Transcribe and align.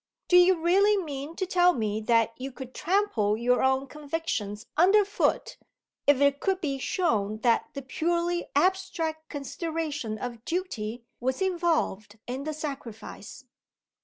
Do 0.29 0.35
you 0.35 0.57
really 0.59 0.97
mean 0.97 1.35
to 1.35 1.45
tell 1.45 1.73
me 1.73 2.01
that 2.01 2.33
you 2.35 2.51
could 2.51 2.73
trample 2.73 3.37
your 3.37 3.61
own 3.61 3.85
convictions 3.85 4.65
under 4.75 5.05
foot, 5.05 5.57
if 6.07 6.19
it 6.19 6.39
could 6.39 6.59
be 6.59 6.79
shown 6.79 7.37
that 7.41 7.67
the 7.75 7.83
purely 7.83 8.47
abstract 8.55 9.29
consideration 9.29 10.17
of 10.17 10.43
duty 10.43 11.03
was 11.19 11.39
involved 11.39 12.17
in 12.25 12.45
the 12.45 12.53
sacrifice?" 12.55 13.45